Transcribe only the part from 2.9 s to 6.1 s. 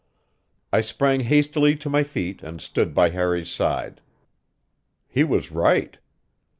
by Harry's side. He was right.